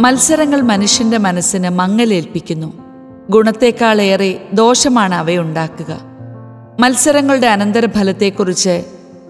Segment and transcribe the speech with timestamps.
[0.00, 2.72] മത്സരങ്ങൾ മനുഷ്യന്റെ മനസ്സിന് മങ്ങലേൽപ്പിക്കുന്നു.
[3.30, 6.00] ഗുണത്തേക്കാളേറെ ദോഷമാണ് അവയുണ്ടാക്കുക.
[6.80, 8.84] മത്സരങ്ങളുടെ അനന്തരഫലത്തെക്കുറിച്ച്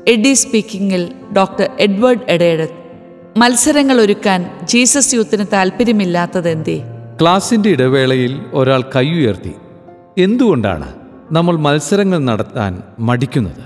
[0.08, 2.72] എഡി സ്പീക്കിങ്ങിൽ ഡോക്ടർ എഡ്വേർഡ് എഡേഡത്ത്
[3.38, 6.82] മത്സരങ്ങൾ ഒരുക്കാൻ ജീസസ് യൂത്തിന് താല്പര്യമില്ലാത്തതെന്തേ
[7.20, 9.52] ക്ലാസിന്റെ ഇടവേളയിൽ ഒരാൾ കൈ ഉയർത്തി
[10.18, 10.94] എന്തുകൊണ്ടാണ്
[11.32, 13.64] നമ്മൾ മത്സരങ്ങൾ നടത്താൻ മടിക്കുന്നത്?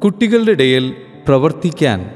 [0.00, 0.94] കുട്ടികളുടെ ഇടയിൽ
[1.28, 2.10] പ്രവർത്തിക്കാൻ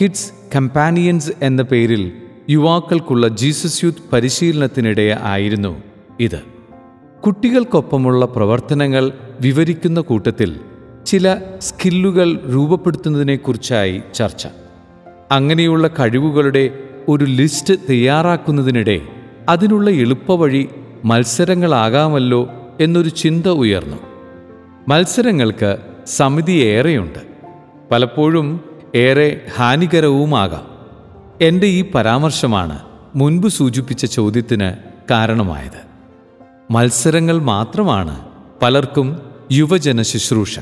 [0.00, 2.12] കിഡ്സ് കമ്പാനിയൻസ് എന്ന പേരിൽ
[2.50, 5.82] യുവാക്കൾക്കുള്ള ജീസസ് യൂത്ത് പരിശീലനത്തിനിടെ ആയിരുന്നു
[6.20, 6.42] ഇത്.
[7.26, 10.56] കുട്ടികൾക്കൊപ്പമുള്ള പ്രവർത്തനങ്ങൾ വിവരിക്കുന്ന കൂട്ടത്തിൽ
[11.06, 14.46] ചില സ്കില്ലുകൾ രൂപപ്പെടുത്തുന്നതിനെക്കുറിച്ചായി ചർച്ച.
[15.30, 16.70] അങ്ങനെയുള്ള കഴിവുകളുടെ
[17.08, 19.00] ഒരു ലിസ്റ്റ് തയ്യാറാക്കുന്നതിനിടെ
[19.48, 20.68] അതിനുള്ള എളുപ്പവഴി
[21.04, 23.96] മത്സരങ്ങളാകാമല്ലോ എന്നൊരു ചിന്ത ഉയർന്നു.
[24.88, 25.76] മത്സരങ്ങൾക്ക്
[26.06, 27.18] സമിതി ഏറെയുണ്ട്.
[27.90, 28.60] പലപ്പോഴും
[28.94, 30.75] ഏറെ ഹാനികരവുമാകാം.
[31.40, 32.78] എന്റെ ഈ പരാമർശമാണ്
[33.14, 34.72] മുൻപ് സൂചിപ്പിച്ച ചോദ്യത്തിന്
[35.10, 35.86] കാരണമായത്.
[36.70, 38.28] മത്സരങ്ങൾ മാത്രമാണ്
[38.62, 40.60] പലർക്കും യുവജന ശുശ്രൂഷ.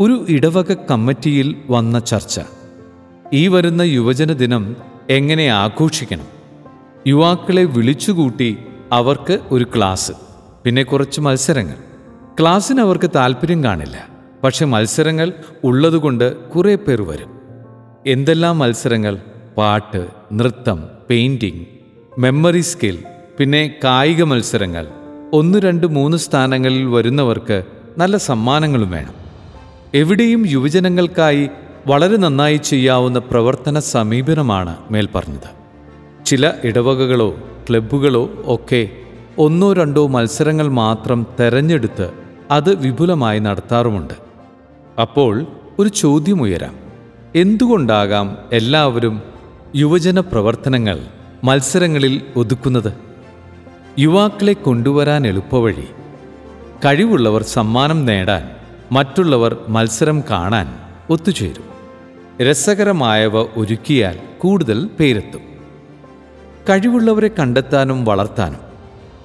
[0.00, 2.40] ഒരു ഇടവക കമ്മിറ്റിയിൽ വന്ന ചർച്ച.
[3.32, 4.76] ഈ വരുന്ന യുവജന ദിനം
[5.10, 6.26] എങ്ങനെ ആഘോഷിക്കണം?
[7.06, 8.58] യുവാക്കളെ വിളിച്ചുകൂട്ടി
[8.92, 10.12] അവർക്ക് ഒരു ക്ലാസ്
[10.64, 11.74] പിന്നെ കുറച്ച് മത്സരങ്ങൾ.
[12.40, 14.08] ക്ലാസ്സിന് അവർക്ക് താല്പര്യം കാണില്ല
[14.44, 15.32] പക്ഷെ മത്സരങ്ങൾ
[15.64, 17.40] ഉള്ളതുകൊണ്ട് കുറേ പേർ വരും.
[18.06, 19.18] എന്തെല്ലാം മത്സരങ്ങൾ?
[19.56, 21.66] പാട്ട് നൃത്തം പെയിന്റിംഗ്
[22.18, 22.98] മെമ്മറി സ്കിൽ
[23.38, 24.86] പിന്നെ കായിക മത്സരങ്ങൾ.
[25.32, 27.64] ഒന്ന് രണ്ട് മൂന്ന് സ്ഥാനങ്ങളിൽ വരുന്നവർക്ക്
[27.98, 29.14] നല്ല സമ്മാനങ്ങളും വേണം.
[29.94, 31.48] എവിടെയും യുവജനങ്ങൾക്കായി
[31.86, 35.50] വളരെ നന്നായി ചെയ്യാവുന്ന പ്രവർത്തന സമീപനമാണ് മേൽപ്പറഞ്ഞത്.
[36.26, 37.36] ചില ഇടവകകളോ
[37.70, 38.88] ക്ലബ്ബുകളോ ഒക്കെ
[39.38, 42.10] ഒന്നോ രണ്ടോ മത്സരങ്ങൾ മാത്രം തെരഞ്ഞെടുത്ത്
[42.50, 44.14] അത് വിപുലമായി നടത്താറുമുണ്ട്.
[45.00, 45.46] അപ്പോൾ
[45.78, 46.74] ഒരു ചോദ്യമുയരാം
[47.36, 49.35] എന്തുകൊണ്ടാകാം എല്ലാവരും
[49.74, 51.00] യുവജന പ്രവർത്തനങ്ങൾ
[51.44, 52.92] മത്സരങ്ങളിൽ ഒതുക്കുന്നത്.
[53.98, 55.84] യുവാക്കളെ കൊണ്ടുവരാൻ എളുപ്പവഴി
[56.84, 58.50] കഴിവുള്ളവർ സമ്മാനം നേടാൻ
[58.92, 60.74] മറ്റുള്ളവർ മത്സരം കാണാൻ
[61.10, 61.64] ഒത്തുചേരും.
[62.44, 65.40] രസകരമായവ ഒരുക്കിയാൽ കൂടുതൽ പേരെത്തും.
[66.70, 68.60] കഴിവുള്ളവരെ കണ്ടെത്താനും വളർത്താനും.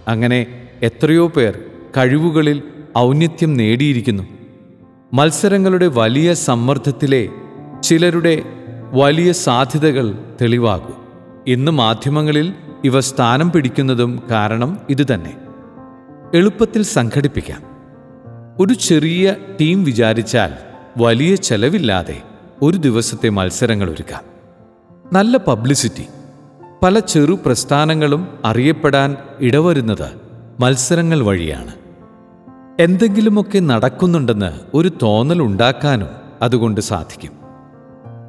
[0.08, 1.60] അങ്ങനെ എത്രയോ പേർ
[1.98, 2.64] കഴിവുകളിൽ
[2.98, 4.24] ഔന്നിത്യം നേടിയിരിക്കുന്നു.
[5.14, 7.30] മത്സരങ്ങളുടെ വലിയ സമ്മർദ്ദത്തിലെ
[7.84, 8.44] ചിലരുടെ
[8.94, 10.94] വലിയ സാധ്യതകൾ തെളിവാകും.
[11.48, 12.54] ഇന്ന് മാധ്യമങ്ങളിൽ
[12.84, 15.38] ഇവ സ്ഥാനം പിടിക്കുന്നതും കാരണം ഇതുതന്നെ.
[16.34, 17.62] എളുപ്പത്തിൽ സംഘടിപ്പിക്കാം.
[18.60, 20.54] ഒരു ചെറിയ ടീം വിചാരിച്ചാൽ
[20.98, 22.22] വലിയ ചെലവില്ലാതെ
[22.62, 24.22] ഒരു ദിവസത്തെ മത്സരങ്ങൾ ഒരുക്കാം.
[25.14, 26.06] നല്ല പബ്ലിസിറ്റി
[26.84, 30.10] പല ചെറു പ്രസ്ഥാനങ്ങളും അറിയപ്പെടാൻ ഇടവരുന്നത്
[30.60, 31.74] മത്സരങ്ങൾ വഴിയാണ്.
[32.80, 36.08] എന്തെങ്കിലുമൊക്കെ നടക്കുന്നുണ്ടെന്ന് ഒരു തോന്നൽ ഉണ്ടാക്കാനും
[36.42, 37.41] അതുകൊണ്ട് സാധിക്കും.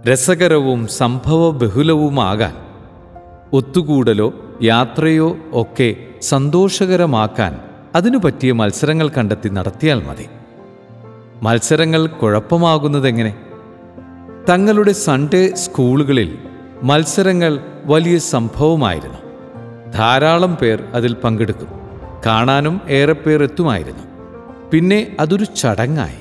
[0.07, 2.55] രസകരവും സംഭവബഹുലവുമാകാൻ
[3.53, 4.33] ഒത്തുകൂടലോ
[4.63, 7.61] യാത്രയോ ഒക്കെ സന്തോഷകരമാക്കാൻ
[7.95, 10.27] അതിനു പറ്റിയ മത്സരങ്ങൾ കണ്ടെത്തി നടത്തിയാൽ മതി.
[11.43, 13.37] മത്സരങ്ങൾ കുഴപ്പമാകുന്നതെങ്ങനെ?
[14.51, 16.39] തങ്ങളുടെ സൺഡേ സ്കൂളുകളിൽ
[16.83, 19.19] മത്സരങ്ങൾ വലിയ സംഭവമായിരുന്നു.
[19.91, 21.69] ധാരാളം പേർ അതിൽ പങ്കെടുക്കും.
[22.27, 24.03] കാണാനും ഏറെ പേർ എത്തുമായിരുന്നു.
[24.71, 26.19] പിന്നെ അതൊരു ചടങ്ങായി.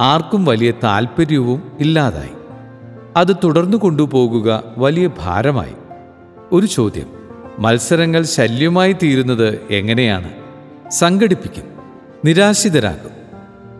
[0.00, 2.37] ആർക്കും വലിയ താല്പര്യവും ഇല്ലാതായി.
[3.16, 5.72] അത് തുടർന്നു കൊണ്ടുപോകുക വലിയ ഭാരമായി.
[6.52, 7.06] ഒരു ചോദ്യം.
[7.58, 10.30] മത്സരങ്ങൾ ശല്യമായി തീരുന്നത് എങ്ങനെയാണ്?
[10.90, 11.64] സംഘടിപ്പിക്കും.
[12.24, 13.18] നിരാശിതരാകും.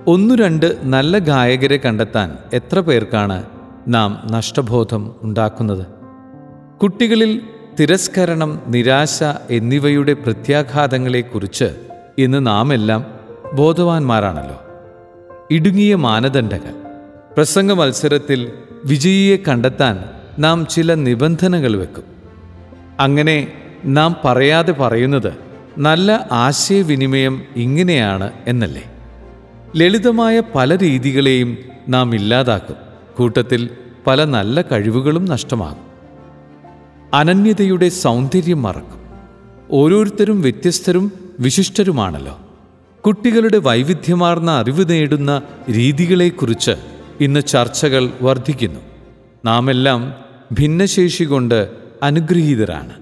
[0.06, 3.44] ഒന്നു രണ്ട് നല്ല ഗായകരെ കണ്ടെത്താൻ എത്ര പേർക്കാണ്
[3.88, 5.86] നാം നഷ്ടബോധം ഉണ്ടാക്കുന്നത്?
[6.82, 7.40] കുട്ടികളിൽ
[7.80, 11.64] തിരസ്കരണം നിരാശ എന്നിവയുടെ പ്രത്യാഘാതങ്ങളെക്കുറിച്ച്
[12.18, 13.04] ഇന്ന് നാം എല്ലാം
[13.54, 14.62] ബോധവാന്മാരാണല്ലോ.
[15.50, 16.74] ഇടുങ്ങിയ മാനദണ്ഡങ്ങൾ.
[17.36, 18.52] പ്രസംഗ മത്സരത്തിൽ
[18.84, 20.04] വിജയിയെ കണ്ടെത്താൻ
[20.38, 22.04] നാം ചില നിബന്ധനകൾ വെക്കും.
[23.00, 23.52] അങ്ങനെ
[23.84, 25.32] നാം പറയാതെ പറയുന്നത്
[25.78, 28.92] നല്ല ആശയവിനിമയം ഇങ്ങനെയാണ് എന്നല്ലേ?
[29.76, 31.58] ലളിതമായ പല രീതികളെയും
[31.88, 32.76] നാം ഇല്ലാതാക്കും.
[33.16, 33.68] കൂട്ടത്തിൽ
[34.06, 35.88] പല നല്ല കഴിവുകളും നഷ്ടമാകും.
[37.14, 39.00] അനന്യതയുടെ സൗന്ദര്യം മറക്കും.
[39.70, 42.38] ഓരോരുത്തരും വ്യത്യസ്തരും വിശിഷ്ടരുമാണല്ലോ.
[43.06, 48.80] കുട്ടികളുടെ വൈവിധ്യമാർന്ന അറിവ് നേടുന്ന രീതികളെക്കുറിച്ച് ഇന്ന് ചർച്ചകൾ വർദ്ധിക്കുന്നു.
[49.44, 50.14] നാമെല്ലാം
[50.52, 51.68] ഭിന്നശേഷി കൊണ്ട്
[52.02, 52.92] അനുഗ്രഹീതരാണ്.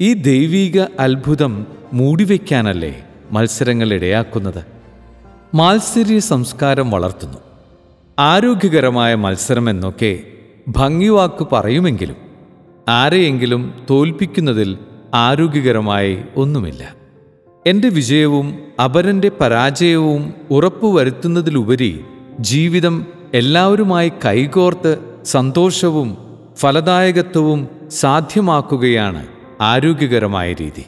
[0.00, 4.64] ഈ ദൈവീക അത്ഭുതം മൂടിവെക്കാനല്ലേ മത്സരങ്ങൾ ഇടയാക്കുന്നത്
[5.54, 7.38] മാത്സര്യ സംസ്കാരം വളർത്തുന്നു.
[8.18, 10.20] ആരോഗ്യകരമായ മത്സരം എന്നൊക്കെ
[10.68, 12.16] ഭംഗിവാക്ക് പറയുമെങ്കിലും
[12.88, 14.78] ആരെയെങ്കിലും തോൽപ്പിക്കുന്നതിൽ
[15.14, 16.94] ആരോഗ്യകരമായി ഒന്നുമില്ല.
[17.66, 22.04] എന്റെ വിജയവും അപരന്റെ പരാജയവും ഉറപ്പുവരുത്തുന്നതിലുപരി
[22.40, 26.16] ജീവിതം എല്ലാവരുമായി കൈകോർത്ത് സന്തോഷവും
[26.56, 29.26] ഫലദായകത്വവും സാധ്യമാക്കുകയാണ്
[29.60, 30.84] ആരോഗ്യകരമായ രീതി.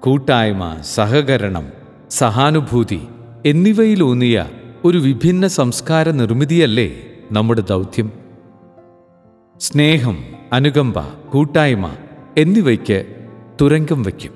[0.00, 1.66] കൂട്ടായ്മ സഹകരണം
[2.10, 3.00] സഹാനുഭൂതി
[3.46, 4.46] എന്നിവയിലൂന്നിയ
[4.84, 7.02] ഒരു വിഭിന്ന സംസ്കാര നിർമ്മിതിയല്ലേ
[7.32, 8.12] നമ്മുടെ ദൗത്യം.
[9.60, 11.94] സ്നേഹം അനുകമ്പ കൂട്ടായ്മ
[12.38, 13.04] എന്നിവയ്ക്ക്
[13.60, 14.32] തുരങ്കം വയ്ക്കും.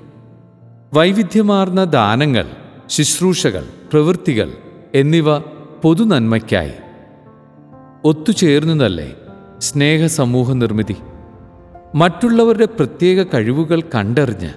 [0.93, 2.45] വൈവിധ്യമാർന്ന ദാനങ്ങൾ
[2.87, 4.51] ശുശ്രൂഷകൾ പ്രവൃത്തികൾ
[4.95, 5.37] എന്നിവ
[5.81, 6.71] പൊതുനന്മയ്ക്കായി
[8.03, 9.15] ഒത്തുചേർന്നതല്ലേ
[9.57, 10.95] സ്നേഹസമൂഹ നിർമ്മിതി
[11.95, 14.49] മറ്റുള്ളവരുടെ പ്രത്യേക കഴിവുകൾ കണ്ടറിഞ്ഞ്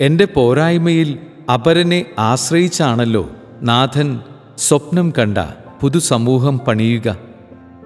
[0.00, 1.18] എന്റെ പോരായ്മയിൽ
[1.54, 3.30] അപരനെ ആശ്രയിച്ചാണല്ലോ
[3.62, 4.20] നാഥൻ
[4.58, 5.38] സ്വപ്നം കണ്ട
[5.80, 7.16] പുതുസമൂഹം പണിയുക.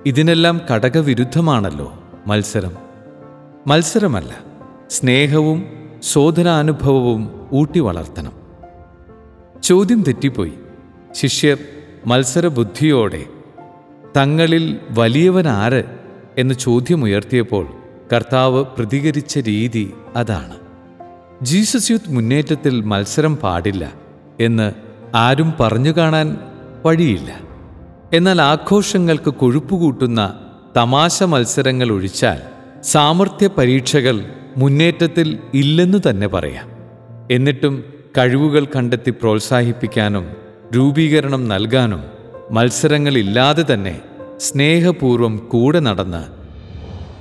[0.06, 1.92] ഇതിനെല്ലാം ഘടകവിരുദ്ധമാണല്ലോ
[2.26, 2.72] മത്സരം.
[3.66, 4.34] മത്സരമല്ല
[4.90, 5.64] സ്നേഹവും
[6.02, 8.32] ശോധനാനുഭവവും ഊട്ടി വളർത്തണം
[9.62, 10.52] ചോദ്യം തെറ്റിപ്പോയി.
[11.12, 11.58] ശിഷ്യർ
[12.06, 13.24] മത്സരബുദ്ധിയോടെ
[14.16, 15.84] തങ്ങളിൽ വലിയവനാര്
[16.38, 17.66] എന്ന് ചോദ്യമുയർത്തിയപ്പോൾ
[18.12, 20.54] കർത്താവ് പ്രതികരിച്ച രീതി അതാണ്.
[21.42, 23.92] ജീസസ് യൂത്ത് മുന്നേറ്റത്തിൽ മത്സരം പാടില്ല
[24.40, 24.72] എന്ന്
[25.14, 26.36] ആരും പറഞ്ഞു കാണാൻ
[26.86, 27.40] വഴിയില്ല.
[28.12, 30.40] എന്നാൽ ആഘോഷങ്ങൾക്ക് കൊഴുപ്പുകൂട്ടുന്ന
[30.76, 32.40] തമാശ മത്സരങ്ങൾ ഒഴിച്ചാൽ
[32.82, 34.24] സാമർഥ്യ പരീക്ഷകൾ
[34.56, 36.70] മുന്നേറ്റത്തിൽ ഇല്ലെന്ന് തന്നെ പറയാം.
[37.30, 37.84] എന്നിട്ടും
[38.18, 40.28] കഴിവുകൾ കണ്ടെത്തി പ്രോത്സാഹിപ്പിക്കാനും
[40.76, 42.17] രൂപീകരണം നൽകാനും
[42.50, 44.00] മത്സരങ്ങളില്ലാതെ തന്നെ
[44.40, 46.24] സ്നേഹപൂർവം കൂടെ നടന്ന്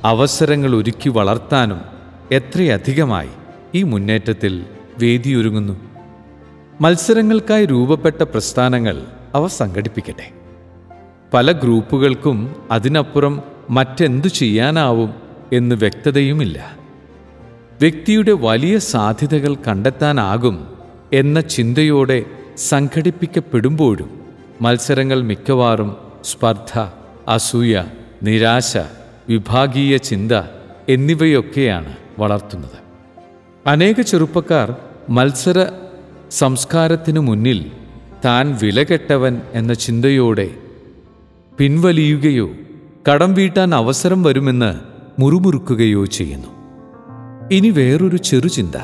[0.08, 1.82] അവസരങ്ങൾ ഒരുക്കി വളർത്താനും
[2.32, 3.30] എത്രയധികമായി
[3.76, 4.66] ഈ മുന്നേറ്റത്തിൽ
[5.00, 5.80] വേദിയൊരുങ്ങുന്നു.
[6.82, 10.32] മത്സരങ്ങൾക്കായി രൂപപ്പെട്ട പ്രസ്ഥാനങ്ങൾ അവ സംഘടിപ്പിക്കട്ടെ.
[11.34, 15.14] പല ഗ്രൂപ്പുകൾക്കും അതിനപ്പുറം മറ്റെന്തു ചെയ്യാനാവും
[15.54, 16.78] എന്ന് വ്യക്തതയുമില്ല.
[17.82, 20.68] വ്യക്തിയുടെ വലിയ സാധ്യതകൾ കണ്ടെത്താനാകും
[21.14, 22.26] എന്ന ചിന്തയോടെ
[22.58, 24.27] സംഘടിപ്പിക്കപ്പെടുമ്പോഴും
[24.62, 26.80] മത്സരങ്ങൾ മിക്കവാറും സ്പർദ്ധ
[27.28, 27.86] അസൂയ
[28.24, 28.78] നിരാശ
[29.30, 30.32] വിഭാഗീയ ചിന്ത
[30.90, 32.80] എന്നിവയൊക്കെയാണ് വളർത്തുന്നത്.
[33.70, 34.76] അനേക ചെറുപ്പക്കാർ
[35.10, 35.66] മത്സര
[36.32, 37.72] സംസ്കാരത്തിനു മുന്നിൽ
[38.26, 40.50] താൻ വിലകെട്ടവൻ എന്ന ചിന്തയോടെ
[41.58, 42.50] പിൻവലിയുകയോ
[43.12, 44.80] കടം വീട്ടാൻ അവസരം വരുമെന്ന്
[45.22, 46.48] മുറുമുറുക്കുകയോ ചെയ്യുന്നു.
[47.52, 48.76] ഇനി വേറൊരു ചെറുചിന്ത.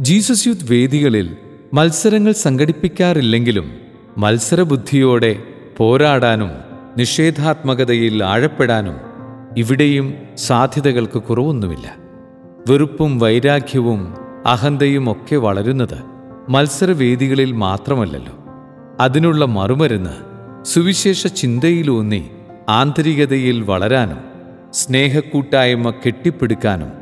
[0.00, 1.36] ജീസസ് യൂത്ത് വേദികളിൽ
[1.74, 3.83] മത്സരങ്ങൾ സംഘടിപ്പിക്കാറില്ലെങ്കിലും
[4.18, 5.42] മത്സരബുദ്ധിയോടെ
[5.76, 6.50] പോരാടാനും
[6.96, 8.96] നിഷേധാത്മകതയിൽ ആഴപ്പെടാനും
[9.56, 11.96] ഇവിടെയും സാധ്യതകൾക്ക് കുറവൊന്നുമില്ല.
[12.70, 14.14] വെറുപ്പും വൈരാഗ്യവും
[14.46, 15.98] അഹന്തയും ഒക്കെ വളരുന്നത്
[16.48, 18.32] മത്സരവേദികളിൽ മാത്രമല്ലല്ലോ.
[19.00, 20.10] അതിനുള്ള മറുമരുന്ന്
[20.64, 22.30] സുവിശേഷ ചിന്തയിലൂന്നി
[22.68, 24.24] ആന്തരികതയിൽ വളരാനും
[24.72, 26.92] സ്നേഹക്കൂട്ടായ്മ കെട്ടിപ്പിടുക്കാനും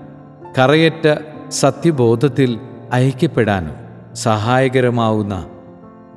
[0.58, 1.18] കറയറ്റ
[1.50, 2.58] സത്യബോധത്തിൽ
[2.94, 3.74] ഐക്യപ്പെടാനും
[4.14, 5.46] സഹായകരമാവുന്ന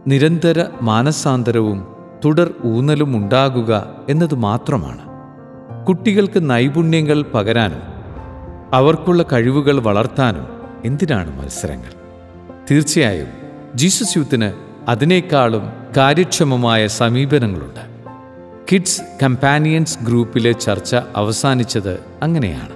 [0.08, 1.88] നിരന്തര മാനസാന്തരവും
[2.26, 5.00] തുടർ ഊന്നലും ഉണ്ടാകുക എന്നത് മാത്രമാണ്.
[5.86, 7.80] കുട്ടികൾക്ക് നൈപുണ്യങ്ങൾ പകരാനും
[8.74, 10.48] അവർക്കുള്ള കഴിവുകൾ വളർത്താനും
[10.86, 11.94] എന്തിനാണ് മത്സരങ്ങൾ?
[12.72, 13.28] തീർച്ചയായും
[13.76, 14.52] ജീസസ് യൂത്തിന്
[14.90, 17.86] അതിനേക്കാളും കാര്യക്ഷമമായ സമീപനങ്ങളുണ്ട്.
[18.72, 22.74] കിഡ്സ് കമ്പാനിയൻസ് ഗ്രൂപ്പിലെ ചർച്ച അവസാനിച്ചത് അങ്ങനെയാണ്.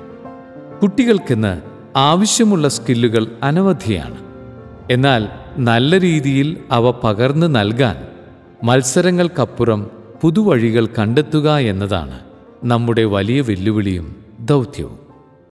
[0.82, 1.62] കുട്ടികൾക്കിന്ന്
[1.98, 4.18] ആവശ്യമുള്ള സ്കില്ലുകൾ അനവധിയാണ്.
[4.92, 8.08] എന്നാൽ നല്ല രീതിയിൽ അവ പകർന്നു നൽകാൻ
[8.64, 9.88] മത്സരങ്ങൾക്കപ്പുറം
[10.22, 12.20] പുതുവഴികൾ കണ്ടെത്തുക എന്നതാണ്
[12.64, 15.09] നമ്മുടെ വലിയ വെല്ലുവിളിയും ദൗത്യവും.